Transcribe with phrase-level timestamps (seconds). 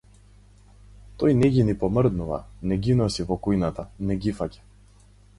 [1.23, 2.39] Тој не ги ни помрднува,
[2.71, 4.65] не ги носи во кујната, не ги фаќа.